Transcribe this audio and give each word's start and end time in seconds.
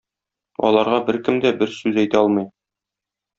Аларга 0.69 1.01
беркем 1.09 1.37
дә 1.43 1.51
бер 1.59 1.75
сүз 1.77 2.01
әйтә 2.05 2.21
алмый. 2.23 2.49